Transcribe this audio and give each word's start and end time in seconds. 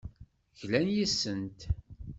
Glan 0.59 0.87
yes-sent. 0.95 1.59